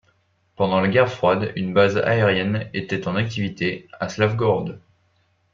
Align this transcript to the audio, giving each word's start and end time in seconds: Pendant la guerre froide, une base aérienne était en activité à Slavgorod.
Pendant 0.55 0.81
la 0.81 0.87
guerre 0.87 1.11
froide, 1.11 1.51
une 1.55 1.75
base 1.75 1.97
aérienne 1.99 2.67
était 2.73 3.07
en 3.07 3.15
activité 3.15 3.87
à 3.99 4.09
Slavgorod. 4.09 4.79